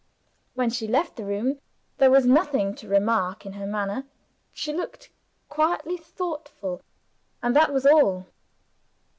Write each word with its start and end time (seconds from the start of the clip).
When 0.55 0.71
she 0.71 0.87
left 0.87 1.15
the 1.15 1.25
room 1.25 1.59
there 1.99 2.09
was 2.09 2.25
nothing 2.25 2.73
to 2.73 2.87
remark 2.87 3.45
in 3.45 3.53
her 3.53 3.67
manner; 3.67 4.05
she 4.51 4.73
looked 4.73 5.11
quietly 5.47 5.95
thoughtful 5.95 6.81
and 7.43 7.55
that 7.55 7.71
was 7.71 7.85
all. 7.85 8.25